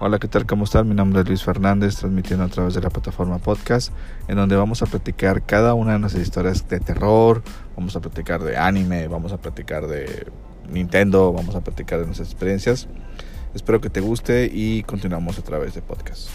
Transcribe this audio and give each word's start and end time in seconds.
Hola, 0.00 0.20
¿qué 0.20 0.28
tal? 0.28 0.46
¿Cómo 0.46 0.62
están? 0.62 0.88
Mi 0.88 0.94
nombre 0.94 1.22
es 1.22 1.26
Luis 1.26 1.42
Fernández, 1.42 1.96
transmitiendo 1.96 2.44
a 2.44 2.48
través 2.48 2.72
de 2.74 2.80
la 2.80 2.88
plataforma 2.88 3.38
podcast, 3.38 3.92
en 4.28 4.36
donde 4.36 4.54
vamos 4.54 4.80
a 4.80 4.86
platicar 4.86 5.44
cada 5.44 5.74
una 5.74 5.94
de 5.94 5.98
nuestras 5.98 6.22
historias 6.22 6.68
de 6.68 6.78
terror, 6.78 7.42
vamos 7.76 7.96
a 7.96 8.00
platicar 8.00 8.44
de 8.44 8.56
anime, 8.56 9.08
vamos 9.08 9.32
a 9.32 9.38
platicar 9.38 9.88
de 9.88 10.28
Nintendo, 10.70 11.32
vamos 11.32 11.56
a 11.56 11.62
platicar 11.62 11.98
de 11.98 12.06
nuestras 12.06 12.30
experiencias. 12.30 12.86
Espero 13.54 13.80
que 13.80 13.90
te 13.90 13.98
guste 13.98 14.48
y 14.52 14.84
continuamos 14.84 15.36
a 15.40 15.42
través 15.42 15.74
de 15.74 15.82
podcast. 15.82 16.28